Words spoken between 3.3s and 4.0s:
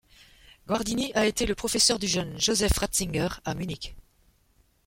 à Munich.